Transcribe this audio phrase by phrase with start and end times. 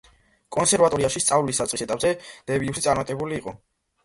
[0.55, 2.15] კონსერვატორიაში სწავლის საწყის ეტაპზე
[2.49, 3.55] დებიუსი წარმატებული იყო.